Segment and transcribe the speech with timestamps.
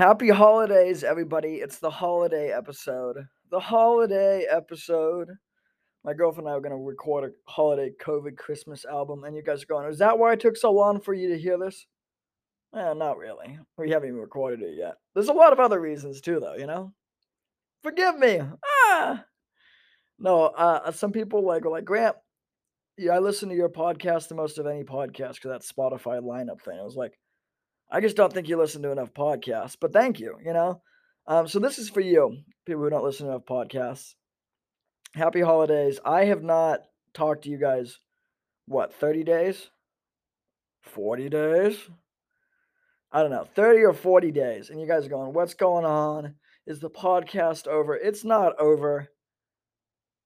[0.00, 1.56] Happy holidays, everybody.
[1.56, 3.18] It's the holiday episode.
[3.50, 5.28] The holiday episode.
[6.04, 9.42] My girlfriend and I are going to record a holiday COVID Christmas album, and you
[9.42, 11.86] guys are going, Is that why it took so long for you to hear this?
[12.74, 13.58] Eh, not really.
[13.76, 14.94] We haven't even recorded it yet.
[15.12, 16.94] There's a lot of other reasons, too, though, you know?
[17.82, 18.40] Forgive me.
[18.64, 19.26] Ah!
[20.18, 22.16] No, uh, some people like like, Grant,
[22.96, 26.62] yeah, I listen to your podcast the most of any podcast because that Spotify lineup
[26.62, 26.78] thing.
[26.80, 27.18] I was like,
[27.90, 30.80] I just don't think you listen to enough podcasts, but thank you, you know?
[31.26, 34.14] Um, so this is for you, people who don't listen to enough podcasts.
[35.14, 35.98] Happy holidays.
[36.04, 36.80] I have not
[37.14, 37.98] talked to you guys,
[38.66, 39.70] what, 30 days?
[40.82, 41.76] 40 days?
[43.12, 44.70] I don't know, 30 or 40 days.
[44.70, 46.36] And you guys are going, what's going on?
[46.66, 47.96] Is the podcast over?
[47.96, 49.08] It's not over.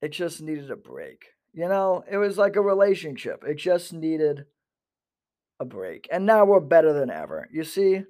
[0.02, 1.24] It just needed a break.
[1.54, 3.42] You know, it was like a relationship.
[3.46, 4.44] It just needed
[5.60, 6.08] a break.
[6.10, 7.48] And now we're better than ever.
[7.52, 8.02] You see?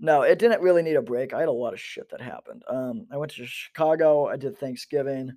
[0.00, 1.32] No, it didn't really need a break.
[1.32, 2.62] I had a lot of shit that happened.
[2.68, 4.26] Um, I went to Chicago.
[4.26, 5.32] I did Thanksgiving.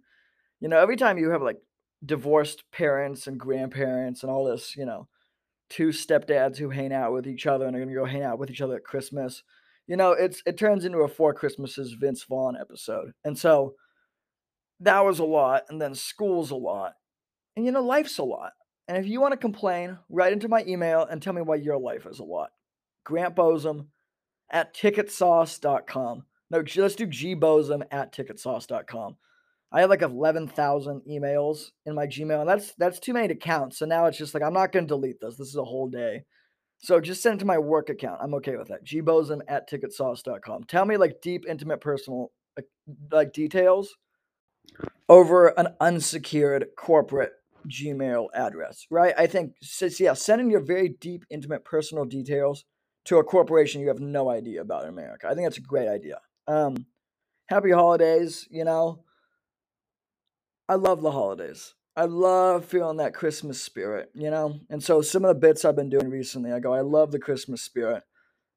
[0.59, 1.57] You know, every time you have like
[2.05, 5.07] divorced parents and grandparents and all this, you know,
[5.69, 8.49] two stepdads who hang out with each other and are gonna go hang out with
[8.49, 9.43] each other at Christmas.
[9.85, 13.11] You know, it's it turns into a Four Christmases Vince Vaughn episode.
[13.23, 13.75] And so
[14.79, 15.63] that was a lot.
[15.69, 16.93] And then school's a lot.
[17.55, 18.51] And you know, life's a lot.
[18.87, 21.77] And if you want to complain, write into my email and tell me why your
[21.77, 22.51] life is a lot.
[23.03, 23.87] Grant Bozum
[24.49, 26.23] at ticketsauce.com.
[26.49, 29.17] No, let's do gbozum at ticketsauce.com.
[29.71, 33.73] I have like 11,000 emails in my Gmail, and that's that's too many to count.
[33.73, 35.35] So now it's just like I'm not going to delete this.
[35.35, 36.23] This is a whole day.
[36.79, 38.19] So just send it to my work account.
[38.21, 38.85] I'm okay with that.
[38.85, 40.65] gbozum at ticketsauce.com.
[40.65, 42.31] Tell me like deep, intimate, personal
[43.11, 43.95] like details
[45.09, 47.33] over an unsecured corporate
[47.67, 49.13] Gmail address, right?
[49.17, 52.65] I think, so, yeah, sending your very deep, intimate, personal details
[53.05, 55.27] to a corporation you have no idea about in America.
[55.27, 56.19] I think that's a great idea.
[56.47, 56.85] Um,
[57.47, 59.03] happy holidays, you know.
[60.69, 61.73] I love the holidays.
[61.95, 64.59] I love feeling that Christmas spirit, you know?
[64.69, 67.19] And so some of the bits I've been doing recently, I go, I love the
[67.19, 68.03] Christmas spirit.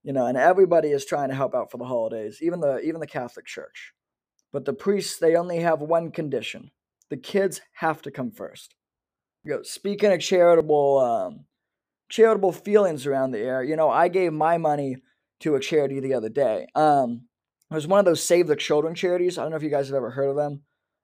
[0.02, 3.00] You know, and everybody is trying to help out for the holidays, even the even
[3.00, 3.92] the Catholic Church.
[4.50, 6.70] But the priests, they only have one condition.
[7.10, 8.74] The kids have to come first.
[9.44, 11.44] You know, speaking of charitable um,
[12.08, 14.96] charitable feelings around the air, you know, I gave my money
[15.40, 16.66] to a charity the other day.
[16.74, 17.22] Um,
[17.70, 19.38] it was one of those Save the Children charities.
[19.38, 20.62] I don't know if you guys have ever heard of them.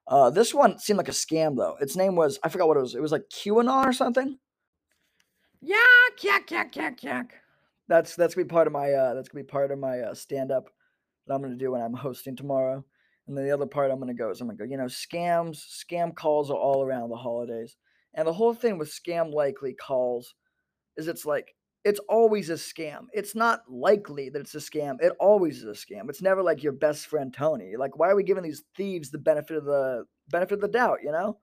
[0.08, 1.76] Uh, this one seemed like a scam though.
[1.80, 2.94] Its name was I forgot what it was.
[2.94, 4.38] It was like QAnon or something.
[5.60, 7.34] Yak yak yak yak yak.
[7.88, 10.14] That's that's gonna be part of my uh, that's gonna be part of my uh,
[10.14, 10.66] stand up
[11.26, 12.84] that I'm gonna do when I'm hosting tomorrow.
[13.26, 14.64] And then the other part I'm gonna go is I'm gonna go.
[14.64, 17.76] You know, scams, scam calls are all around the holidays.
[18.16, 20.34] And the whole thing with scam likely calls
[20.97, 21.54] is it's like
[21.84, 23.06] it's always a scam.
[23.12, 24.97] It's not likely that it's a scam.
[25.00, 26.09] It always is a scam.
[26.09, 27.75] It's never like your best friend Tony.
[27.78, 30.99] Like, why are we giving these thieves the benefit of the benefit of the doubt,
[31.05, 31.38] you know?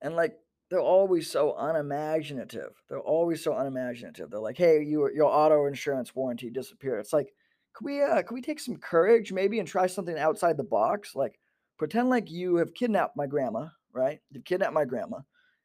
[0.00, 0.32] And like
[0.70, 2.70] they're always so unimaginative.
[2.88, 4.30] They're always so unimaginative.
[4.30, 7.00] They're like, hey, you, your auto insurance warranty disappeared.
[7.00, 7.34] It's like,
[7.76, 11.14] can we uh can we take some courage maybe and try something outside the box?
[11.14, 11.38] Like
[11.76, 14.20] pretend like you have kidnapped my grandma, right?
[14.30, 15.18] You've kidnapped my grandma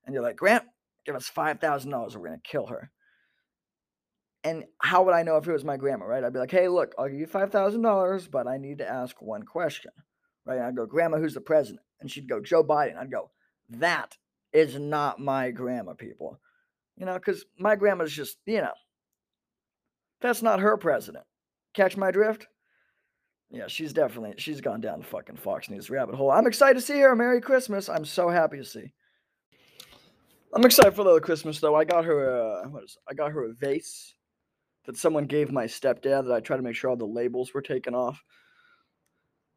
[0.05, 0.63] and you're like, Grant,
[1.05, 2.91] give us five thousand dollars, or we're gonna kill her.
[4.43, 6.23] And how would I know if it was my grandma, right?
[6.23, 8.87] I'd be like, hey, look, I'll give you five thousand dollars, but I need to
[8.87, 9.91] ask one question,
[10.45, 10.57] right?
[10.57, 11.81] And I'd go, Grandma, who's the president?
[11.99, 12.97] And she'd go, Joe Biden.
[12.97, 13.31] I'd go,
[13.69, 14.15] that
[14.53, 16.39] is not my grandma, people.
[16.95, 18.73] You know, because my grandma's just, you know,
[20.21, 21.25] that's not her president.
[21.73, 22.47] Catch my drift?
[23.51, 26.31] Yeah, she's definitely she's gone down the fucking Fox News rabbit hole.
[26.31, 27.15] I'm excited to see her.
[27.15, 27.89] Merry Christmas.
[27.89, 28.93] I'm so happy to see.
[30.55, 31.75] I'm excited for the Christmas though.
[31.75, 34.13] I got her a what is I got her a vase
[34.85, 37.61] that someone gave my stepdad that I tried to make sure all the labels were
[37.61, 38.23] taken off.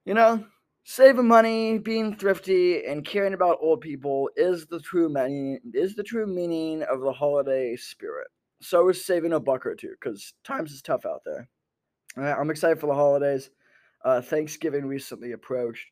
[0.04, 0.44] You know,
[0.82, 6.02] saving money, being thrifty, and caring about old people is the true meaning is the
[6.02, 8.26] true meaning of the holiday spirit.
[8.60, 11.48] So is saving a buck or two, because times is tough out there.
[12.16, 13.50] All right, I'm excited for the holidays.
[14.04, 15.86] Uh, Thanksgiving recently approached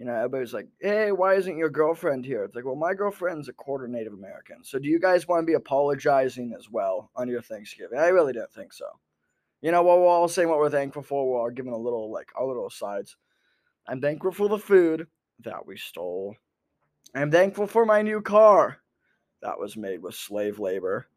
[0.00, 2.42] you know, everybody's like, hey, why isn't your girlfriend here?
[2.42, 4.64] It's like, well, my girlfriend's a quarter Native American.
[4.64, 7.98] So do you guys want to be apologizing as well on your Thanksgiving?
[7.98, 8.86] I really don't think so.
[9.60, 11.28] You know, well, we're all saying what we're thankful for.
[11.28, 13.18] We're all giving a little, like, our little sides.
[13.86, 15.06] I'm thankful for the food
[15.40, 16.34] that we stole.
[17.14, 18.78] I'm thankful for my new car
[19.42, 21.08] that was made with slave labor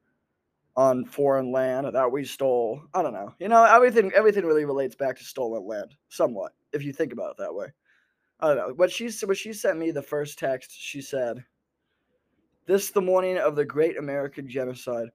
[0.75, 2.81] on foreign land that we stole.
[2.94, 3.33] I don't know.
[3.39, 7.31] You know, everything everything really relates back to stolen land, somewhat, if you think about
[7.31, 7.68] it that way.
[8.44, 8.74] I don't know.
[8.75, 11.42] What she what she sent me the first text, she said,
[12.66, 15.07] "This the morning of the Great American Genocide,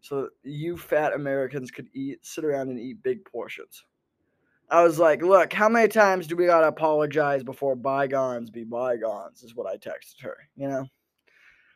[0.00, 3.84] so you fat Americans could eat, sit around and eat big portions."
[4.70, 9.44] I was like, look, how many times do we gotta apologize before bygones be bygones?
[9.44, 10.84] Is what I texted her, you know.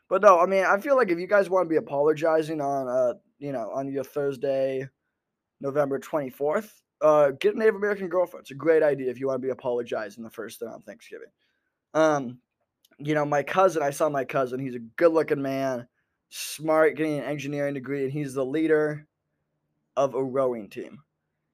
[0.09, 2.89] But no, I mean, I feel like if you guys want to be apologizing on,
[2.89, 4.89] uh, you know, on your Thursday,
[5.61, 8.45] November twenty fourth, uh, get a Native American girlfriend.
[8.45, 11.29] It's a great idea if you want to be apologizing the first day on Thanksgiving.
[11.95, 12.39] Um,
[12.99, 14.59] you know, my cousin, I saw my cousin.
[14.59, 15.87] He's a good looking man,
[16.31, 19.07] smart, getting an engineering degree, and he's the leader
[19.97, 20.99] of a rowing team.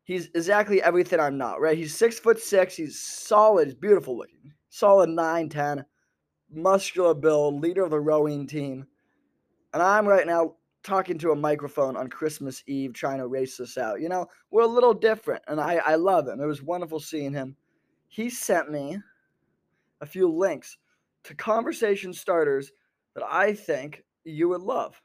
[0.05, 1.77] He's exactly everything I'm not, right?
[1.77, 2.77] He's six foot six.
[2.77, 3.69] He's solid.
[3.69, 4.53] He's beautiful looking.
[4.69, 5.85] Solid 9, 10,
[6.51, 8.87] muscular build, leader of the rowing team.
[9.73, 13.77] And I'm right now talking to a microphone on Christmas Eve trying to race this
[13.79, 14.01] out.
[14.01, 16.41] You know, we're a little different, and I, I love him.
[16.41, 17.57] It was wonderful seeing him.
[18.09, 18.99] He sent me
[20.01, 20.77] a few links
[21.25, 22.71] to conversation starters
[23.15, 25.01] that I think you would love.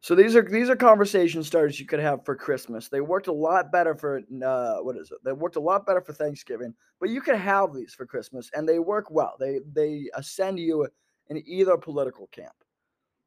[0.00, 2.88] So these are these are conversation starters you could have for Christmas.
[2.88, 5.18] They worked a lot better for uh, what is it?
[5.24, 8.68] They worked a lot better for Thanksgiving, but you could have these for Christmas, and
[8.68, 9.34] they work well.
[9.40, 10.86] They they ascend you
[11.28, 12.54] in either political camp.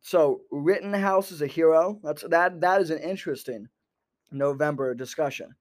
[0.02, 2.00] So Rittenhouse is a hero.
[2.04, 3.68] That's that that is an interesting
[4.32, 5.56] November discussion.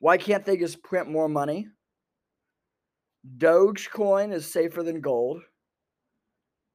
[0.00, 1.68] Why can't they just print more money?
[3.36, 5.42] Dogecoin is safer than gold.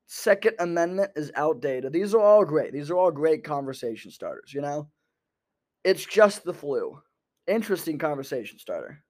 [0.07, 1.93] Second Amendment is outdated.
[1.93, 2.73] These are all great.
[2.73, 4.89] These are all great conversation starters, you know?
[5.83, 7.01] It's just the flu.
[7.47, 9.03] Interesting conversation starter.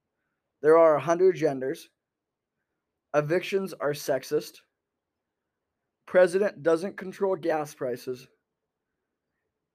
[0.62, 1.90] There are 100 genders.
[3.13, 4.60] Evictions are sexist.
[6.05, 8.27] President doesn't control gas prices.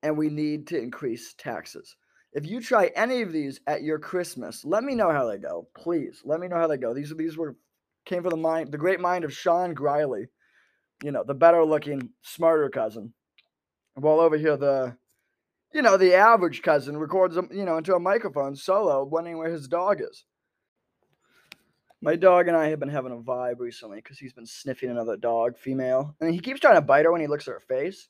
[0.02, 1.96] And we need to increase taxes.
[2.32, 5.68] If you try any of these at your Christmas, let me know how they go.
[5.76, 6.94] Please let me know how they go.
[6.94, 7.56] These these were
[8.04, 10.28] came from the mind, the great mind of Sean Griley
[11.02, 13.12] you know, the better looking, smarter cousin.
[13.94, 14.96] While over here, the,
[15.72, 19.68] you know, the average cousin records, you know, into a microphone solo, wondering where his
[19.68, 20.24] dog is.
[22.00, 25.16] My dog and I have been having a vibe recently because he's been sniffing another
[25.16, 28.08] dog, female, and he keeps trying to bite her when he looks at her face.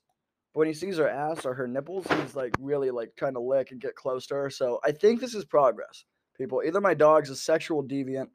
[0.53, 3.41] But when he sees her ass or her nipples, he's like really like trying to
[3.41, 4.51] lick and get close to her.
[4.51, 6.05] So I think this is progress,
[6.37, 6.63] people.
[6.67, 8.29] Either my dog's a sexual deviant,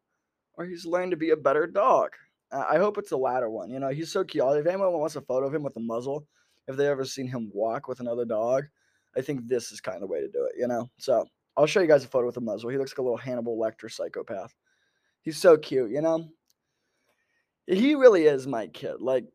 [0.56, 2.12] or he's learned to be a better dog.
[2.52, 3.70] I hope it's the latter one.
[3.70, 4.46] You know, he's so cute.
[4.58, 6.28] If anyone wants a photo of him with a muzzle,
[6.68, 8.66] if they ever seen him walk with another dog,
[9.16, 10.54] I think this is kind of the way to do it.
[10.58, 11.26] You know, so
[11.58, 12.70] I'll show you guys a photo with a muzzle.
[12.70, 14.54] He looks like a little Hannibal Lecter psychopath.
[15.24, 15.92] He's so cute.
[15.92, 16.30] You know,
[17.66, 18.96] he really is my kid.
[19.00, 19.26] Like,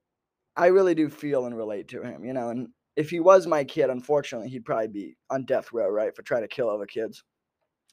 [0.56, 2.24] I really do feel and relate to him.
[2.24, 5.88] You know, and if he was my kid, unfortunately, he'd probably be on death row,
[5.88, 7.24] right, for trying to kill other kids.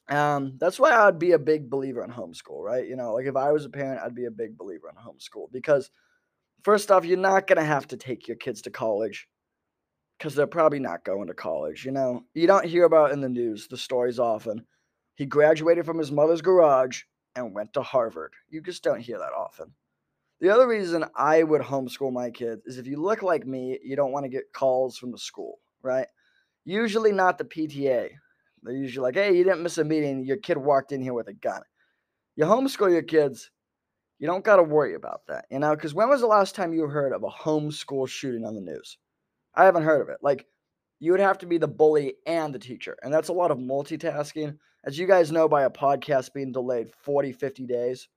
[0.08, 2.86] Um, that's why I'd be a big believer in homeschool, right?
[2.86, 5.50] You know, like if I was a parent, I'd be a big believer in homeschool
[5.52, 5.90] because
[6.62, 9.26] first off, you're not gonna have to take your kids to college
[10.18, 11.84] because they're probably not going to college.
[11.84, 14.64] You know, you don't hear about in the news the stories often.
[15.16, 17.02] He graduated from his mother's garage
[17.36, 18.32] and went to Harvard.
[18.50, 19.72] You just don't hear that often.
[20.40, 23.94] The other reason I would homeschool my kids is if you look like me, you
[23.94, 26.08] don't want to get calls from the school, right?
[26.64, 28.10] Usually not the PTA,
[28.62, 30.24] they're usually like, hey, you didn't miss a meeting.
[30.24, 31.62] Your kid walked in here with a gun.
[32.34, 33.50] You homeschool your kids,
[34.18, 35.74] you don't got to worry about that, you know?
[35.74, 38.98] Because when was the last time you heard of a homeschool shooting on the news?
[39.54, 40.18] I haven't heard of it.
[40.20, 40.46] Like,
[40.98, 42.96] you would have to be the bully and the teacher.
[43.02, 44.56] And that's a lot of multitasking.
[44.84, 48.08] As you guys know, by a podcast being delayed 40, 50 days,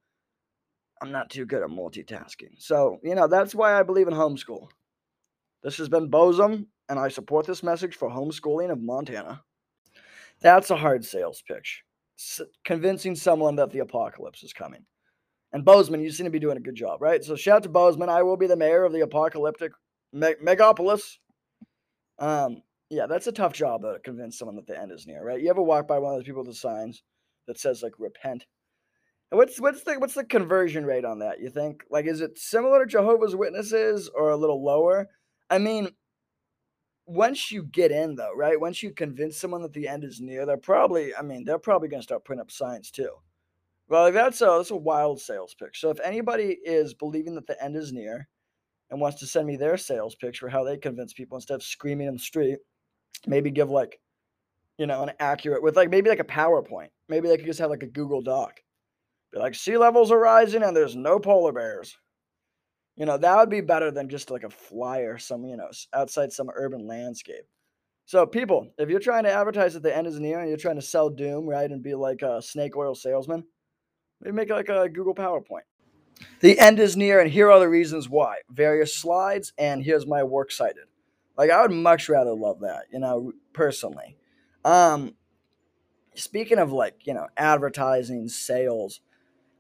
[1.01, 2.59] I'm not too good at multitasking.
[2.59, 4.67] So, you know, that's why I believe in homeschool.
[5.63, 9.41] This has been Bozum, and I support this message for homeschooling of Montana.
[10.41, 11.83] That's a hard sales pitch.
[12.17, 14.86] S- convincing someone that the apocalypse is coming.
[15.51, 17.24] And Bozeman, you seem to be doing a good job, right?
[17.24, 18.09] So shout out to Bozeman.
[18.09, 19.71] I will be the mayor of the apocalyptic
[20.13, 21.17] me- megapolis.
[22.19, 25.24] Um, yeah, that's a tough job though to convince someone that the end is near,
[25.24, 25.41] right?
[25.41, 27.03] You ever walk by one of those people with the signs
[27.48, 28.46] that says like repent?
[29.31, 31.39] And what's what's the what's the conversion rate on that?
[31.39, 35.08] You think like is it similar to Jehovah's Witnesses or a little lower?
[35.50, 35.89] I mean,
[37.05, 38.60] once you get in though, right?
[38.60, 41.89] Once you convince someone that the end is near, they're probably, I mean, they're probably
[41.89, 43.12] going to start putting up signs too.
[43.88, 45.79] Well, like that's a that's a wild sales pitch.
[45.79, 48.27] So if anybody is believing that the end is near
[48.91, 51.63] and wants to send me their sales pitch for how they convince people instead of
[51.63, 52.60] screaming in the street,
[53.27, 53.99] maybe give like,
[54.77, 56.89] you know, an accurate with like maybe like a PowerPoint.
[57.07, 58.59] Maybe they could just have like a Google Doc.
[59.31, 61.95] Be like, sea levels are rising and there's no polar bears.
[62.95, 66.33] You know, that would be better than just like a flyer, some, you know, outside
[66.33, 67.45] some urban landscape.
[68.05, 70.77] So, people, if you're trying to advertise that the end is near and you're trying
[70.77, 73.43] to sell doom, right, and be like a snake oil salesman,
[74.19, 75.61] maybe make like a Google PowerPoint.
[76.41, 78.37] The end is near, and here are the reasons why.
[78.49, 80.88] Various slides, and here's my works cited.
[81.39, 84.17] Like, I would much rather love that, you know, personally.
[84.65, 85.15] Um,
[86.13, 89.00] speaking of like, you know, advertising, sales,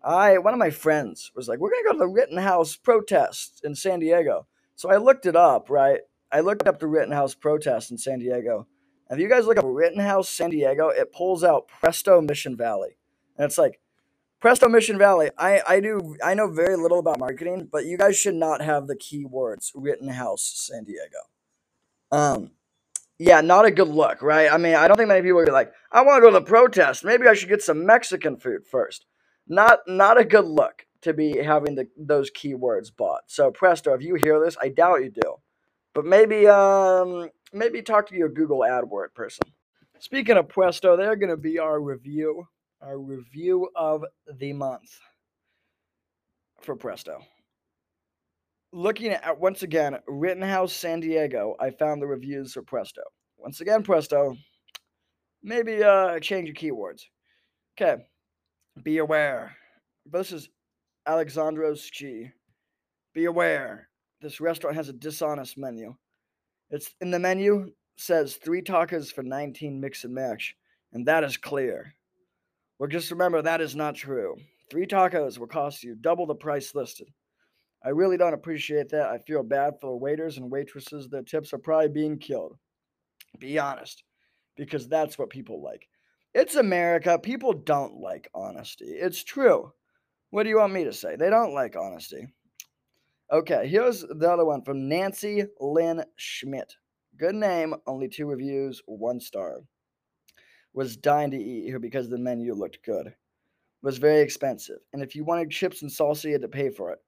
[0.03, 3.75] I one of my friends was like, "We're gonna go to the Rittenhouse protest in
[3.75, 4.45] San Diego."
[4.75, 6.01] So I looked it up, right?
[6.33, 8.67] I looked up the Rittenhouse protest in San Diego.
[9.09, 12.97] If you guys look up Rittenhouse San Diego, it pulls out Presto Mission Valley,
[13.37, 13.79] and it's like
[14.41, 15.29] Presto Mission Valley.
[15.37, 18.87] I I do I know very little about marketing, but you guys should not have
[18.87, 21.19] the keywords Rittenhouse San Diego.
[22.11, 22.51] Um,
[23.19, 24.51] yeah, not a good look, right?
[24.51, 26.45] I mean, I don't think many people are like, I want to go to the
[26.45, 27.03] protest.
[27.03, 29.05] Maybe I should get some Mexican food first.
[29.47, 33.23] Not not a good look to be having the, those keywords bought.
[33.27, 35.35] So Presto, if you hear this, I doubt you do,
[35.93, 39.47] but maybe um maybe talk to your Google AdWord person.
[39.99, 42.47] Speaking of Presto, they're going to be our review,
[42.81, 44.05] our review of
[44.39, 44.99] the month
[46.61, 47.21] for Presto
[48.71, 53.01] looking at once again Rittenhouse San Diego, I found the reviews for Presto.
[53.37, 54.35] Once again, Presto,
[55.43, 57.03] maybe uh change your keywords.
[57.79, 58.03] Okay.
[58.83, 59.55] Be aware.
[60.05, 60.49] This is
[61.07, 62.29] Alexandros G.
[63.13, 63.89] Be aware.
[64.21, 65.95] This restaurant has a dishonest menu.
[66.69, 70.55] It's in the menu says three tacos for 19 mix and match,
[70.93, 71.95] and that is clear.
[72.77, 74.35] Well, just remember that is not true.
[74.69, 77.09] Three tacos will cost you double the price listed.
[77.83, 79.07] I really don't appreciate that.
[79.07, 81.07] I feel bad for waiters and waitresses.
[81.07, 82.57] Their tips are probably being killed.
[83.37, 84.03] Be honest,
[84.57, 85.87] because that's what people like.
[86.33, 87.17] It's America.
[87.17, 88.85] People don't like honesty.
[88.85, 89.71] It's true.
[90.31, 91.15] What do you want me to say?
[91.15, 92.27] They don't like honesty.
[93.31, 96.75] Okay, here's the other one from Nancy Lynn Schmidt.
[97.17, 99.61] Good name, only two reviews, one star.
[100.73, 103.13] Was dying to eat here because the menu looked good.
[103.81, 106.91] Was very expensive, and if you wanted chips and salsa, you had to pay for
[106.91, 106.99] it.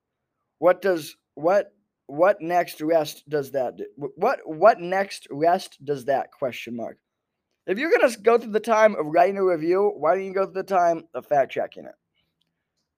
[0.61, 1.73] What does what
[2.05, 3.85] what next rest does that do?
[3.95, 6.99] What what next rest does that question mark?
[7.65, 10.45] If you're gonna go through the time of writing a review, why don't you go
[10.45, 11.95] through the time of fact checking it?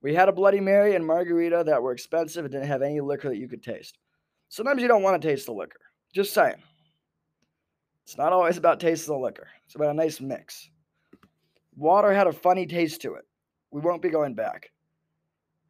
[0.02, 3.30] We had a Bloody Mary and margarita that were expensive and didn't have any liquor
[3.30, 3.96] that you could taste.
[4.50, 5.80] Sometimes you don't want to taste the liquor.
[6.14, 6.62] Just saying.
[8.04, 9.48] It's not always about tasting the liquor.
[9.64, 10.68] It's about a nice mix.
[11.76, 13.24] Water had a funny taste to it.
[13.70, 14.70] We won't be going back.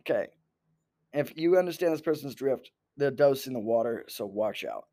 [0.00, 0.26] Okay,
[1.14, 4.84] if you understand this person's drift, they're dosing the water, so watch out.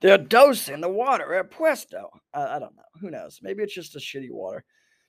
[0.00, 2.10] They're dosing the water at Presto.
[2.34, 2.82] I, I don't know.
[3.00, 3.40] Who knows?
[3.42, 4.64] Maybe it's just a shitty water.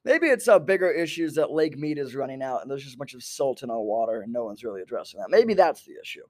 [0.05, 2.97] Maybe it's a bigger issues that Lake Mead is running out and there's just a
[2.97, 5.29] bunch of salt in our water and no one's really addressing that.
[5.29, 6.23] Maybe that's the issue.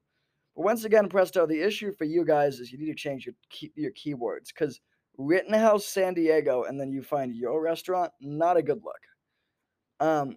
[0.56, 3.36] But once again, Presto, the issue for you guys is you need to change your
[3.50, 4.80] key, your keywords because
[5.16, 9.00] Rittenhouse San Diego and then you find your restaurant, not a good look.
[10.00, 10.36] Um,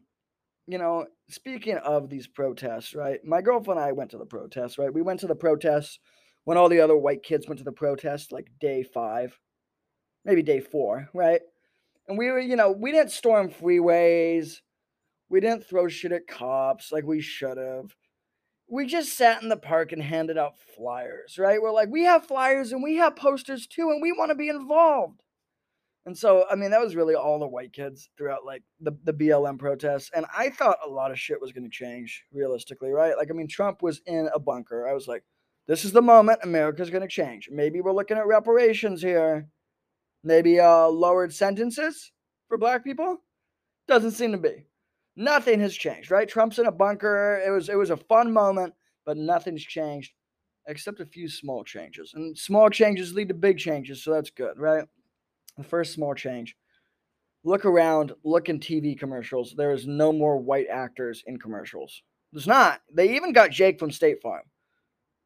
[0.72, 3.20] you know, speaking of these protests, right?
[3.26, 4.94] My girlfriend and I went to the protests, right?
[4.94, 6.00] We went to the protests
[6.46, 9.38] when all the other white kids went to the protests, like day five,
[10.24, 11.42] maybe day four, right?
[12.08, 14.62] And we were, you know, we didn't storm freeways.
[15.30, 17.96] We didn't throw shit at cops like we should have.
[18.70, 21.62] We just sat in the park and handed out flyers, right?
[21.62, 24.48] We're like, we have flyers and we have posters too, and we want to be
[24.48, 25.22] involved.
[26.06, 29.14] And so, I mean, that was really all the white kids throughout like the, the
[29.14, 30.10] BLM protests.
[30.16, 33.16] And I thought a lot of shit was going to change realistically, right?
[33.16, 34.88] Like, I mean, Trump was in a bunker.
[34.88, 35.24] I was like,
[35.68, 37.50] this is the moment America's going to change.
[37.52, 39.48] Maybe we're looking at reparations here.
[40.24, 42.12] Maybe uh, lowered sentences
[42.48, 43.18] for black people.
[43.88, 44.66] Doesn't seem to be.
[45.16, 46.28] Nothing has changed, right?
[46.28, 47.42] Trump's in a bunker.
[47.46, 48.74] It was it was a fun moment,
[49.06, 50.14] but nothing's changed
[50.68, 52.14] except a few small changes.
[52.16, 54.86] And small changes lead to big changes, so that's good, right?
[55.58, 56.56] The first small change.
[57.44, 59.54] Look around, look in TV commercials.
[59.56, 62.04] There is no more white actors in commercials.
[62.32, 62.82] There's not.
[62.94, 64.44] They even got Jake from State Farm.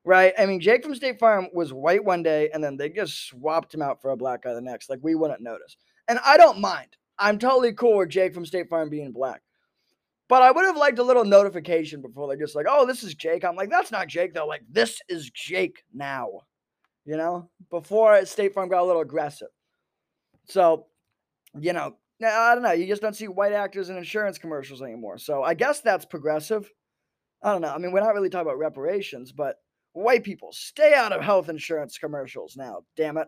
[0.03, 0.33] Right?
[0.37, 3.73] I mean, Jake from State Farm was white one day and then they just swapped
[3.73, 4.89] him out for a black guy the next.
[4.89, 5.77] Like we wouldn't notice.
[6.07, 6.95] And I don't mind.
[7.17, 9.41] I'm totally cool with Jake from State Farm being black.
[10.27, 13.13] But I would have liked a little notification before they just like, oh, this is
[13.13, 13.45] Jake.
[13.45, 14.33] I'm like, that's not Jake.
[14.33, 16.29] They're like, this is Jake now.
[17.05, 19.49] You know, before State Farm got a little aggressive.
[20.47, 20.87] So,
[21.59, 22.71] you know, I don't know.
[22.71, 25.17] You just don't see white actors in insurance commercials anymore.
[25.17, 26.71] So I guess that's progressive.
[27.43, 27.73] I don't know.
[27.73, 29.57] I mean, we're not really talking about reparations, but
[29.93, 32.83] white people stay out of health insurance commercials now.
[32.95, 33.27] Damn it.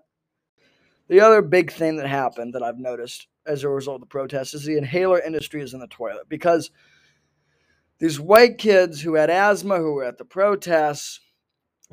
[1.10, 4.54] The other big thing that happened that I've noticed as a result of the protests
[4.54, 6.70] is the inhaler industry is in the toilet because
[8.00, 11.20] these white kids who had asthma who were at the protests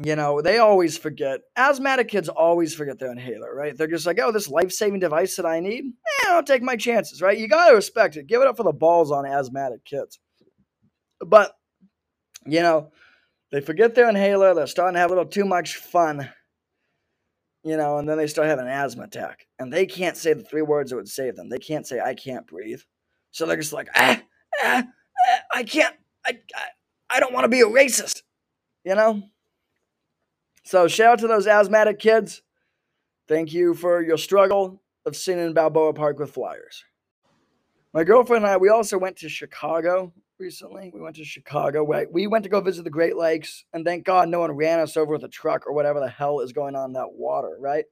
[0.03, 1.41] you know, they always forget.
[1.57, 3.77] Asthmatic kids always forget their inhaler, right?
[3.77, 6.77] They're just like, oh, this life saving device that I need, eh, I'll take my
[6.77, 7.39] chances, right?
[7.39, 8.27] You got to respect it.
[8.27, 10.19] Give it up for the balls on asthmatic kids.
[11.21, 11.53] But,
[12.47, 12.91] you know,
[13.53, 14.55] they forget their inhaler.
[14.55, 16.31] They're starting to have a little too much fun.
[17.65, 20.43] you know, and then they start having an asthma attack, and they can't say the
[20.43, 21.49] three words that would save them.
[21.49, 22.81] They can't say "I can't breathe,"
[23.31, 24.21] so they're just like, ah,
[24.63, 25.97] ah, ah I can't,
[26.27, 28.23] I, I, I don't want to be a racist,
[28.85, 29.23] you know.
[30.65, 32.43] So shout out to those asthmatic kids.
[33.29, 36.83] Thank you for your struggle of sitting in Balboa Park with flyers.
[37.93, 40.91] My girlfriend and I, we also went to Chicago recently.
[40.93, 41.87] We went to Chicago.
[41.87, 42.11] Right?
[42.11, 44.97] We went to go visit the Great Lakes, and thank God no one ran us
[44.97, 47.85] over with a truck or whatever the hell is going on in that water, right?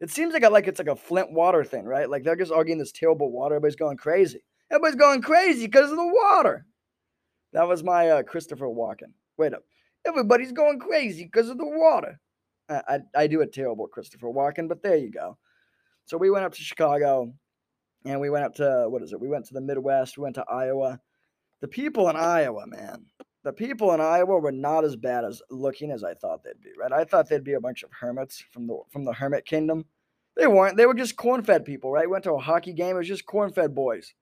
[0.00, 2.08] It seems like a, like it's like a Flint water thing, right?
[2.08, 3.56] Like they're just arguing this terrible water.
[3.56, 4.44] Everybody's going crazy.
[4.70, 6.66] Everybody's going crazy because of the water.
[7.52, 9.12] That was my uh, Christopher Walken.
[9.36, 9.62] Wait up.
[10.06, 12.20] Everybody's going crazy because of the water.
[12.68, 15.38] I, I, I do a terrible Christopher Walken, but there you go.
[16.06, 17.32] So we went up to Chicago
[18.04, 19.20] and we went up to what is it?
[19.20, 20.18] We went to the Midwest.
[20.18, 21.00] We went to Iowa.
[21.60, 23.06] The people in Iowa, man,
[23.44, 26.70] the people in Iowa were not as bad as looking as I thought they'd be.
[26.78, 26.92] Right?
[26.92, 29.84] I thought they'd be a bunch of hermits from the from the hermit kingdom.
[30.36, 30.76] They weren't.
[30.76, 32.08] They were just corn-fed people, right?
[32.08, 32.96] Went to a hockey game.
[32.96, 34.14] It was just corn-fed boys,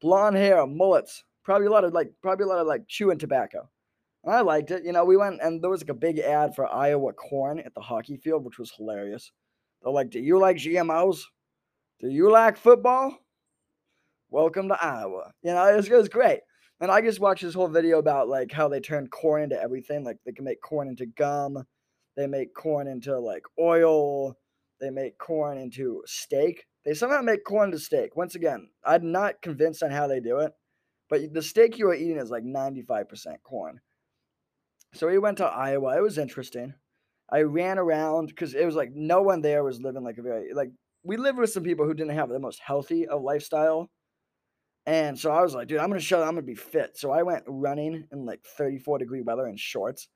[0.00, 3.68] blonde hair, mullets, probably a lot of like probably a lot of like chewing tobacco.
[4.24, 4.84] And I liked it.
[4.84, 7.74] You know, we went and there was like a big ad for Iowa corn at
[7.74, 9.32] the hockey field, which was hilarious.
[9.82, 11.22] They're like, "Do you like GMOs?
[12.00, 13.18] Do you like football?
[14.30, 16.40] Welcome to Iowa." You know, it was, it was great.
[16.80, 20.04] And I just watched this whole video about like how they turn corn into everything.
[20.04, 21.64] Like they can make corn into gum,
[22.16, 24.36] they make corn into like oil,
[24.80, 26.64] they make corn into steak.
[26.84, 28.16] They somehow make corn into steak.
[28.16, 30.52] Once again, I'm not convinced on how they do it,
[31.08, 33.06] but the steak you are eating is like 95%
[33.44, 33.80] corn.
[34.94, 35.96] So we went to Iowa.
[35.96, 36.74] It was interesting.
[37.30, 40.52] I ran around because it was like no one there was living like a very
[40.52, 40.70] like
[41.02, 43.90] we lived with some people who didn't have the most healthy of lifestyle.
[44.84, 46.98] And so I was like, dude, I'm gonna show I'm gonna be fit.
[46.98, 50.08] So I went running in like 34 degree weather in shorts.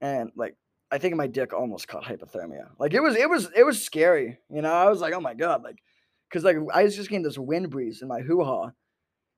[0.00, 0.56] And like
[0.92, 2.68] I think my dick almost caught hypothermia.
[2.78, 4.38] Like it was it was it was scary.
[4.48, 5.78] You know, I was like, oh my god, like
[6.30, 8.70] because like I was just getting this wind breeze in my hoo-ha.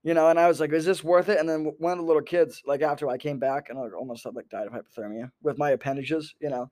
[0.06, 1.40] You know, and I was like, is this worth it?
[1.40, 4.22] And then one of the little kids, like after I came back and I almost
[4.22, 6.70] had like died of hypothermia with my appendages, you know,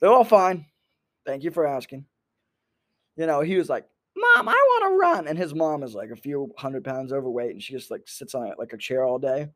[0.00, 0.66] they're all fine.
[1.24, 2.06] Thank you for asking.
[3.16, 3.84] You know, he was like,
[4.16, 5.28] Mom, I want to run.
[5.28, 8.34] And his mom is like a few hundred pounds overweight and she just like sits
[8.34, 9.46] on it like a chair all day.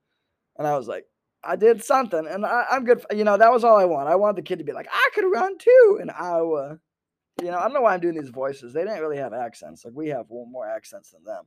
[0.56, 1.06] And I was like,
[1.42, 3.00] I did something and I, am good.
[3.00, 4.08] For, you know, that was all I want.
[4.08, 6.78] I wanted the kid to be like, I could run too in Iowa.
[7.42, 8.72] You know, I don't know why I'm doing these voices.
[8.72, 9.84] They didn't really have accents.
[9.84, 11.42] Like we have more accents than them.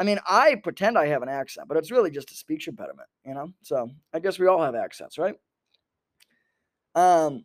[0.00, 3.08] I mean, I pretend I have an accent, but it's really just a speech impediment,
[3.24, 3.52] you know?
[3.60, 5.34] So I guess we all have accents, right?
[6.94, 7.44] Um,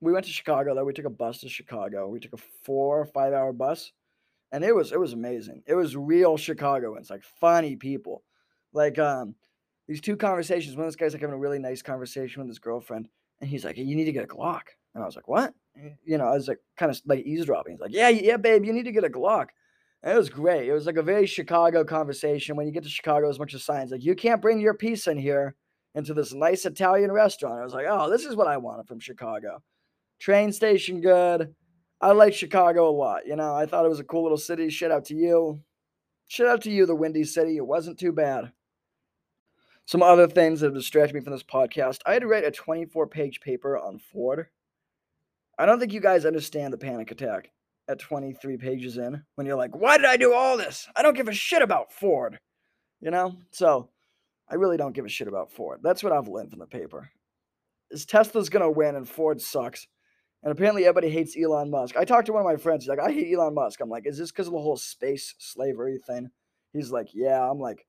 [0.00, 0.84] we went to Chicago though.
[0.84, 2.08] We took a bus to Chicago.
[2.08, 3.92] We took a four or five hour bus
[4.50, 5.62] and it was it was amazing.
[5.66, 8.24] It was real Chicagoans, like funny people.
[8.72, 9.36] Like um
[9.86, 10.74] these two conversations.
[10.76, 13.08] One of those guys like having a really nice conversation with his girlfriend,
[13.40, 14.62] and he's like, "You need to get a Glock."
[14.94, 15.54] And I was like, "What?"
[16.04, 17.74] You know, I was like kind of like eavesdropping.
[17.74, 19.48] He's like, "Yeah, yeah, babe, you need to get a Glock."
[20.06, 20.68] It was great.
[20.68, 22.56] It was like a very Chicago conversation.
[22.56, 25.06] When you get to Chicago, as much as signs like, "You can't bring your piece
[25.06, 25.56] in here."
[25.94, 27.58] Into this nice Italian restaurant.
[27.58, 29.62] I was like, "Oh, this is what I wanted from Chicago."
[30.18, 31.54] Train station good
[32.00, 33.26] I like Chicago a lot.
[33.26, 34.68] You know, I thought it was a cool little city.
[34.68, 35.62] Shout out to you.
[36.28, 37.56] Shout out to you, the Windy City.
[37.56, 38.52] It wasn't too bad.
[39.86, 42.00] Some other things that have distracted me from this podcast.
[42.04, 44.48] I had to write a 24 page paper on Ford.
[45.58, 47.50] I don't think you guys understand the panic attack
[47.88, 50.88] at 23 pages in when you're like, why did I do all this?
[50.96, 52.38] I don't give a shit about Ford.
[53.00, 53.36] You know?
[53.50, 53.90] So
[54.48, 55.80] I really don't give a shit about Ford.
[55.82, 57.10] That's what I've learned from the paper.
[57.90, 59.86] Is Tesla's gonna win and Ford sucks.
[60.42, 61.96] And apparently everybody hates Elon Musk.
[61.96, 62.84] I talked to one of my friends.
[62.84, 63.80] He's like, I hate Elon Musk.
[63.80, 66.30] I'm like, is this because of the whole space slavery thing?
[66.72, 67.48] He's like, yeah.
[67.50, 67.86] I'm like,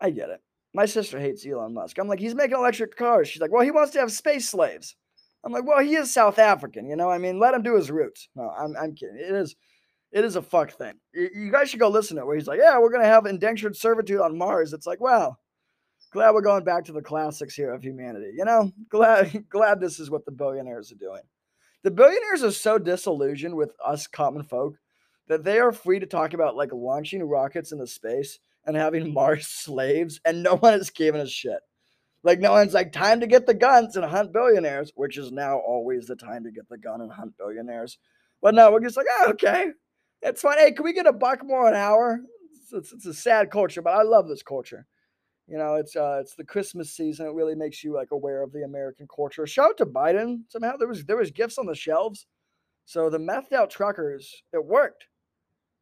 [0.00, 0.40] I get it.
[0.74, 1.98] My sister hates Elon Musk.
[1.98, 3.28] I'm like, he's making electric cars.
[3.28, 4.96] She's like, well, he wants to have space slaves.
[5.44, 7.10] I'm like, well, he is South African, you know.
[7.10, 8.28] I mean, let him do his roots.
[8.34, 9.18] No, I'm, I'm kidding.
[9.18, 9.54] It is,
[10.10, 10.94] it is a fuck thing.
[11.14, 12.26] You guys should go listen to it.
[12.26, 14.72] Where he's like, yeah, we're gonna have indentured servitude on Mars.
[14.72, 15.36] It's like, wow,
[16.12, 18.32] glad we're going back to the classics here of humanity.
[18.36, 21.22] You know, glad, glad this is what the billionaires are doing.
[21.84, 24.74] The billionaires are so disillusioned with us common folk
[25.28, 29.46] that they are free to talk about like launching rockets into space and having Mars
[29.46, 31.60] slaves, and no one is giving a shit.
[32.24, 35.58] Like no one's like time to get the guns and hunt billionaires, which is now
[35.58, 37.98] always the time to get the gun and hunt billionaires.
[38.42, 39.66] But no, we're just like, oh, okay,
[40.22, 40.58] it's fine.
[40.58, 42.20] Hey, can we get a buck more an hour?
[42.54, 44.86] It's, it's, it's a sad culture, but I love this culture.
[45.46, 47.26] You know, it's uh, it's the Christmas season.
[47.26, 49.46] It really makes you like aware of the American culture.
[49.46, 50.40] Shout out to Biden.
[50.48, 52.26] Somehow there was there was gifts on the shelves.
[52.84, 55.06] So the methed out truckers, it worked.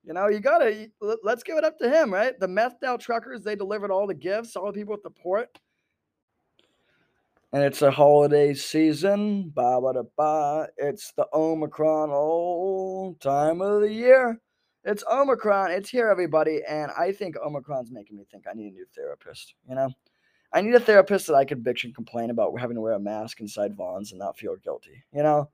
[0.05, 2.38] You know, you gotta let's give it up to him, right?
[2.38, 5.49] The methed out truckers, they delivered all the gifts, all the people at the port.
[7.57, 9.49] And it's a holiday season.
[9.49, 10.69] Ba ba da ba.
[10.77, 14.38] It's the Omicronal time of the year.
[14.85, 15.71] It's Omicron.
[15.71, 16.61] It's here, everybody.
[16.69, 19.55] And I think Omicron's making me think I need a new therapist.
[19.66, 19.88] You know,
[20.53, 23.01] I need a therapist that I could bitch and complain about having to wear a
[23.01, 25.03] mask inside Vons and not feel guilty.
[25.14, 25.49] You know,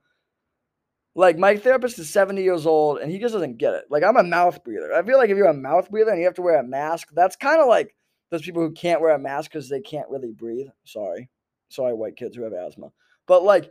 [1.15, 3.85] like my therapist is 70 years old and he just doesn't get it.
[3.91, 4.93] Like I'm a mouth breather.
[4.93, 7.11] I feel like if you're a mouth breather and you have to wear a mask,
[7.13, 7.95] that's kind of like
[8.33, 10.67] those people who can't wear a mask because they can't really breathe.
[10.83, 11.29] Sorry.
[11.73, 12.89] Sorry, white kids who have asthma.
[13.27, 13.71] But like,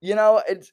[0.00, 0.72] you know, it's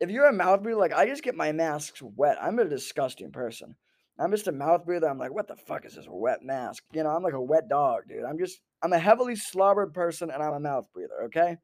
[0.00, 2.38] if you're a mouth breather, like I just get my masks wet.
[2.40, 3.74] I'm a disgusting person.
[4.18, 5.08] I'm just a mouth breather.
[5.08, 6.82] I'm like, what the fuck is this wet mask?
[6.92, 8.24] You know, I'm like a wet dog, dude.
[8.24, 11.56] I'm just I'm a heavily slobbered person and I'm a mouth breather, okay?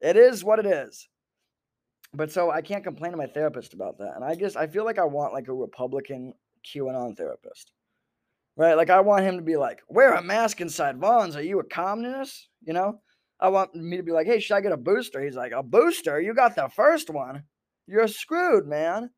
[0.00, 1.08] It is what it is.
[2.12, 4.12] But so I can't complain to my therapist about that.
[4.14, 6.32] And I just I feel like I want like a Republican
[6.64, 7.72] QAnon therapist.
[8.56, 8.74] Right?
[8.74, 11.36] Like I want him to be like, wear a mask inside Vons.
[11.36, 12.48] Are you a communist?
[12.62, 13.00] You know?
[13.38, 15.22] I want me to be like, hey, should I get a booster?
[15.22, 16.20] He's like, a booster?
[16.20, 17.44] You got the first one.
[17.86, 19.10] You're screwed, man.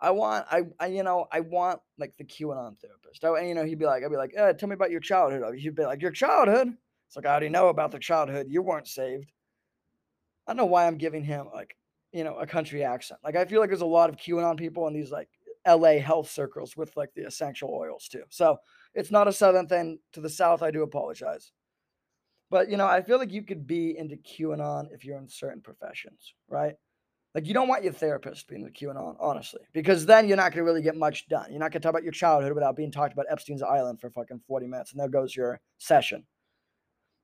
[0.00, 3.24] I want, I, I, you know, I want like the QAnon therapist.
[3.24, 5.58] I, you know, he'd be like, I'd be like, eh, tell me about your childhood.
[5.58, 6.68] He'd be like, your childhood?
[7.08, 8.46] It's like, I already know about the childhood.
[8.48, 9.32] You weren't saved.
[10.46, 11.76] I don't know why I'm giving him like,
[12.12, 13.20] you know, a country accent.
[13.24, 15.28] Like, I feel like there's a lot of QAnon people in these like
[15.66, 18.22] LA health circles with like the essential oils too.
[18.28, 18.58] So
[18.94, 20.62] it's not a southern thing to the south.
[20.62, 21.52] I do apologize.
[22.50, 25.60] But you know, I feel like you could be into QAnon if you're in certain
[25.60, 26.74] professions, right?
[27.34, 30.64] Like you don't want your therapist being into QAnon, honestly, because then you're not going
[30.64, 31.46] to really get much done.
[31.50, 34.10] You're not going to talk about your childhood without being talked about Epstein's Island for
[34.10, 36.24] fucking 40 minutes, and there goes your session.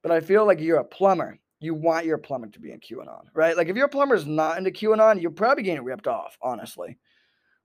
[0.02, 1.38] But I feel like you're a plumber.
[1.60, 3.56] You want your plumber to be in QAnon, right?
[3.56, 6.98] Like if your plumber's not into QAnon, you're probably getting ripped off, honestly.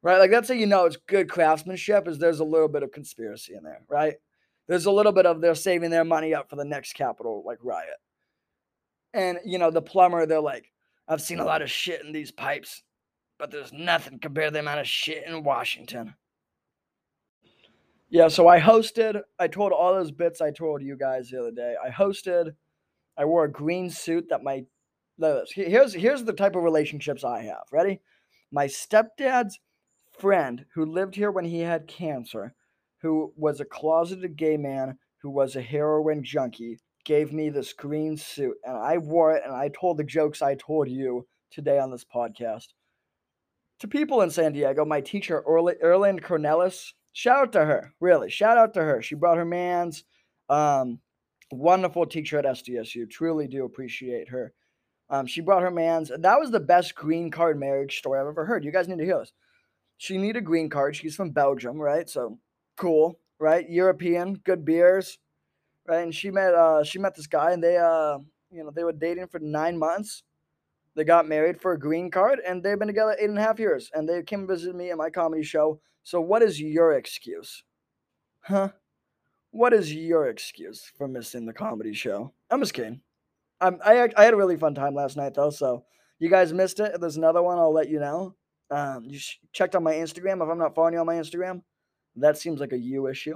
[0.01, 0.17] Right?
[0.17, 3.55] Like that's how you know it's good craftsmanship is there's a little bit of conspiracy
[3.55, 4.15] in there, right?
[4.69, 7.57] There's a little bit of they're saving their money up for the next capital like
[7.63, 7.97] riot.
[9.15, 10.71] And you know, the plumber, they're like,
[11.07, 12.83] I've seen a lot of shit in these pipes,
[13.39, 16.13] but there's nothing compared to the amount of shit in Washington.
[18.11, 21.51] Yeah, so I hosted, I told all those bits I told you guys the other
[21.51, 21.75] day.
[21.83, 22.53] I hosted,
[23.17, 24.65] I wore a green suit that my
[25.51, 27.63] here's here's the type of relationships I have.
[27.71, 28.01] Ready?
[28.51, 29.59] My stepdad's
[30.11, 32.53] friend who lived here when he had cancer
[33.01, 38.17] who was a closeted gay man who was a heroin junkie, gave me this green
[38.17, 38.55] suit.
[38.63, 42.05] And I wore it and I told the jokes I told you today on this
[42.05, 42.67] podcast.
[43.79, 47.93] To people in San Diego, my teacher, Erland Cornelis, shout out to her.
[47.99, 49.01] Really, shout out to her.
[49.01, 50.03] She brought her mans.
[50.49, 50.99] Um,
[51.51, 53.09] wonderful teacher at SDSU.
[53.09, 54.53] Truly do appreciate her.
[55.09, 56.11] Um, she brought her mans.
[56.15, 58.63] That was the best green card marriage story I've ever heard.
[58.63, 59.31] You guys need to hear this.
[59.97, 60.95] She needed a green card.
[60.95, 62.07] She's from Belgium, right?
[62.09, 62.37] So
[62.79, 63.69] cool, right?
[63.69, 65.19] European, good beers,
[65.87, 66.03] right?
[66.03, 68.17] And she met uh she met this guy and they uh
[68.51, 70.23] you know they were dating for nine months.
[70.95, 73.59] They got married for a green card and they've been together eight and a half
[73.59, 73.91] years.
[73.93, 75.79] And they came and visited me at my comedy show.
[76.03, 77.63] So what is your excuse?
[78.41, 78.69] Huh?
[79.51, 82.33] What is your excuse for missing the comedy show?
[82.49, 83.01] I'm just kidding.
[83.61, 85.83] I'm, I, I had a really fun time last night though, so
[86.17, 86.93] you guys missed it.
[86.93, 88.35] If there's another one, I'll let you know.
[88.71, 89.19] Um, you
[89.51, 90.43] checked on my Instagram.
[90.43, 91.61] If I'm not following you on my Instagram,
[92.23, 93.35] that seems like a you issue.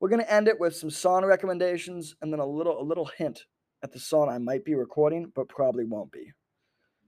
[0.00, 3.46] We're gonna end it with some song recommendations and then a little a little hint
[3.82, 6.32] at the song I might be recording, but probably won't be.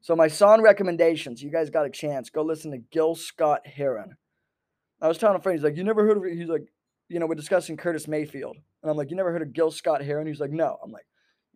[0.01, 2.31] So my song recommendations, you guys got a chance.
[2.31, 4.17] Go listen to Gil Scott Heron.
[5.01, 6.37] I was telling a friend, he's like, You never heard of it?
[6.37, 6.67] He's like,
[7.09, 8.57] you know, we're discussing Curtis Mayfield.
[8.83, 10.27] And I'm like, You never heard of Gil Scott Heron?
[10.27, 10.79] He's like, No.
[10.83, 11.07] I'm like,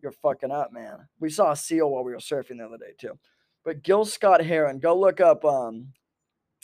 [0.01, 1.07] You're fucking up, man.
[1.19, 3.19] We saw a seal while we were surfing the other day, too.
[3.63, 5.93] But Gil Scott Heron, go look up um,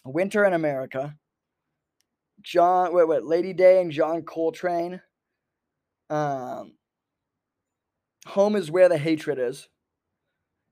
[0.03, 1.15] Winter in America.
[2.41, 5.01] John, wait, wait, Lady Day and John Coltrane.
[6.09, 6.73] Um,
[8.27, 9.67] Home is where the hatred is.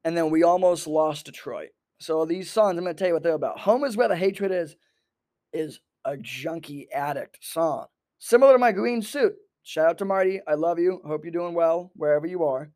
[0.03, 1.69] And then we almost lost Detroit.
[1.99, 3.59] So these songs, I'm going to tell you what they're about.
[3.61, 4.75] Home is where the hatred is,
[5.51, 7.87] is a junkie addict song.
[8.19, 9.33] Similar to my green suit.
[9.63, 10.39] Shout out to Marty.
[10.47, 11.01] I love you.
[11.05, 12.71] Hope you're doing well wherever you are.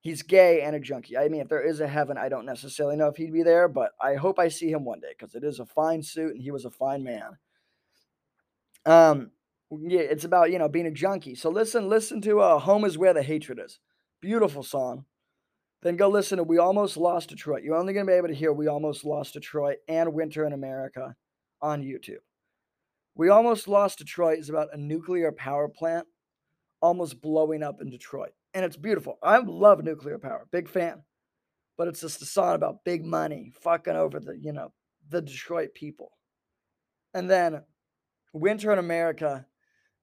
[0.00, 1.18] He's gay and a junkie.
[1.18, 3.66] I mean, if there is a heaven, I don't necessarily know if he'd be there,
[3.66, 6.42] but I hope I see him one day because it is a fine suit and
[6.42, 7.38] he was a fine man.
[8.86, 9.32] Um,
[9.70, 11.34] yeah, it's about you know being a junkie.
[11.34, 13.80] So listen, listen to uh, "Home Is Where the Hatred Is."
[14.22, 15.04] Beautiful song.
[15.82, 18.52] Then go listen to "We Almost Lost Detroit." You're only gonna be able to hear
[18.52, 21.16] "We Almost Lost Detroit" and "Winter in America"
[21.62, 22.20] on YouTube.
[23.16, 26.06] "We Almost Lost Detroit" is about a nuclear power plant
[26.82, 29.18] almost blowing up in Detroit, and it's beautiful.
[29.22, 31.04] I love nuclear power, big fan.
[31.78, 34.72] But it's just a song about big money fucking over the you know
[35.08, 36.12] the Detroit people.
[37.14, 37.62] And then
[38.36, 39.46] Winter in America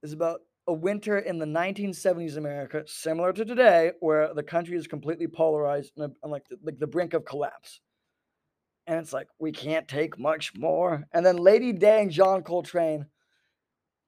[0.02, 4.88] is about a winter in the 1970s America, similar to today, where the country is
[4.88, 7.80] completely polarized and on like the, like the brink of collapse.
[8.88, 11.04] And it's like, we can't take much more.
[11.14, 13.06] And then Lady Day and John Coltrane.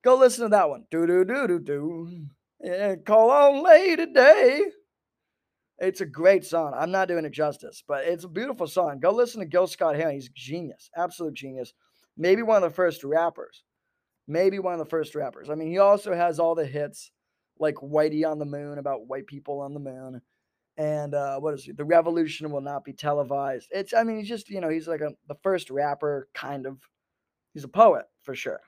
[0.04, 0.86] Go listen to that one.
[0.90, 2.26] Do do do do do.
[2.64, 4.64] Yeah, call on Lady Day.
[5.78, 6.74] It's a great song.
[6.76, 9.00] I'm not doing it justice, but it's a beautiful song.
[9.00, 10.16] Go listen to Gil Scott Heron.
[10.16, 11.74] He's genius, absolute genius.
[12.18, 13.64] Maybe one of the first rappers.
[14.28, 15.50] Maybe one of the first rappers.
[15.50, 17.12] I mean, he also has all the hits
[17.60, 20.22] like Whitey on the Moon about white people on the moon.
[20.78, 21.78] And uh, what is it?
[21.78, 23.70] The revolution will not be televised.
[23.72, 26.80] It's, I mean, he's just, you know, he's like a, the first rapper, kind of.
[27.54, 28.60] He's a poet for sure.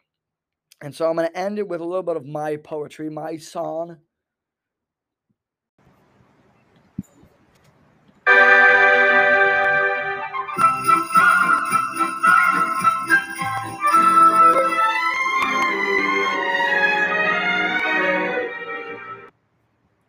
[0.81, 3.35] And so I'm going to end it with a little bit of my poetry, my
[3.35, 3.97] song.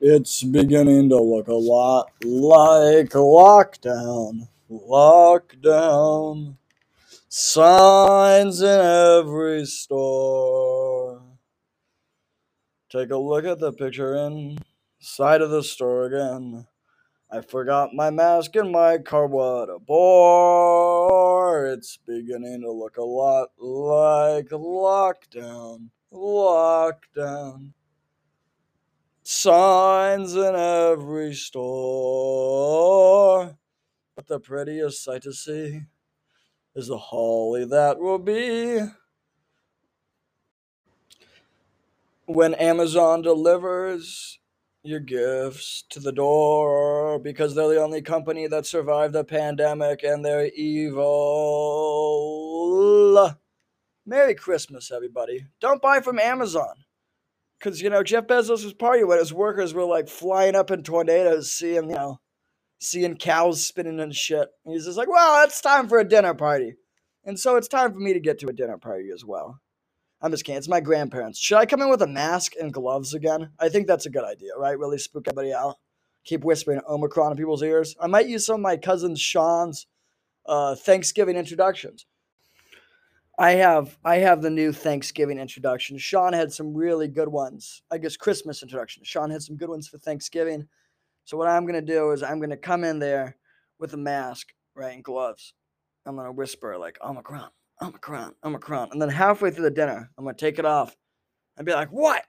[0.01, 4.47] It's beginning to look a lot like lockdown.
[4.71, 6.55] Lockdown.
[7.29, 11.21] Signs in every store.
[12.91, 16.69] Take a look at the picture inside of the store again.
[17.29, 21.67] I forgot my mask in my car, what a bore.
[21.67, 25.89] It's beginning to look a lot like lockdown.
[26.13, 27.73] Lockdown.
[29.31, 31.59] Signs in every store.
[34.17, 35.83] But the prettiest sight to see
[36.75, 38.81] is the holly that will be.
[42.25, 44.38] When Amazon delivers
[44.83, 50.25] your gifts to the door because they're the only company that survived the pandemic and
[50.25, 51.05] they're evil.
[54.07, 55.45] Merry Christmas, everybody.
[55.61, 56.73] Don't buy from Amazon.
[57.59, 60.83] Because, you know, Jeff Bezos was partying when his workers were like flying up in
[60.83, 62.21] tornadoes, seeing, you know,
[62.81, 64.49] seeing cows spinning and shit.
[64.64, 66.75] And he's just like, well, it's time for a dinner party.
[67.25, 69.61] And so it's time for me to get to a dinner party as well.
[70.21, 70.59] I'm just kidding.
[70.59, 71.38] It's my grandparents.
[71.38, 73.51] Should I come in with a mask and gloves again?
[73.59, 74.79] I think that's a good idea, right?
[74.79, 75.77] Really spook everybody out.
[76.25, 77.94] Keep whispering Omicron in people's ears.
[78.01, 79.87] I might use some of my cousin Sean's
[80.47, 82.07] uh, Thanksgiving introductions.
[83.40, 85.96] I have I have the new Thanksgiving introduction.
[85.96, 87.83] Sean had some really good ones.
[87.88, 89.05] I guess Christmas introduction.
[89.05, 90.66] Sean had some good ones for Thanksgiving.
[91.24, 93.37] So what I'm gonna do is I'm gonna come in there
[93.79, 95.55] with a mask, right, and gloves.
[96.05, 100.37] I'm gonna whisper like Omicron, Omicron, Omicron, and then halfway through the dinner, I'm gonna
[100.37, 100.96] take it off
[101.57, 102.24] and be like, "What?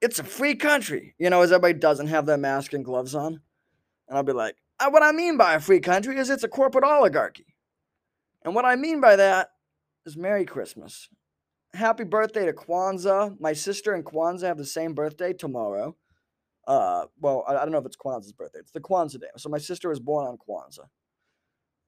[0.00, 3.40] It's a free country," you know, as everybody doesn't have their mask and gloves on,
[4.06, 6.48] and I'll be like, uh, "What I mean by a free country is it's a
[6.48, 7.56] corporate oligarchy,
[8.42, 9.48] and what I mean by that
[10.06, 11.08] is Merry Christmas.
[11.74, 13.40] Happy birthday to Kwanzaa.
[13.40, 15.96] My sister and Kwanzaa have the same birthday tomorrow.
[16.66, 18.60] Uh, well, I, I don't know if it's Kwanzaa's birthday.
[18.60, 19.26] It's the Kwanzaa day.
[19.36, 20.86] So my sister was born on Kwanzaa.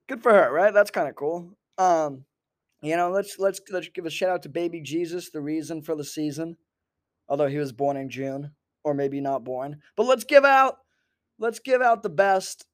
[0.09, 0.73] Good for her, right?
[0.73, 1.57] That's kind of cool.
[1.79, 2.25] Um,
[2.83, 5.97] you know, let's let's let's give a shout out to baby Jesus, the reason for
[5.97, 6.57] the season.
[7.29, 8.53] Although he was born in June,
[8.85, 9.81] or maybe not born.
[9.97, 10.79] But let's give out
[11.39, 12.67] let's give out the best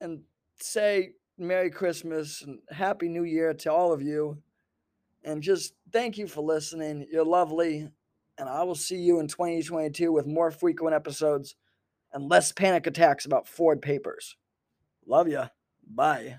[0.00, 0.22] and
[0.60, 4.38] say Merry Christmas and Happy New Year to all of you.
[5.22, 7.06] And just thank you for listening.
[7.10, 7.88] You're lovely.
[8.38, 11.56] And I will see you in 2022 with more frequent episodes
[12.12, 14.36] and less panic attacks about Ford papers.
[15.06, 15.48] Love ya.
[15.86, 16.38] Bye.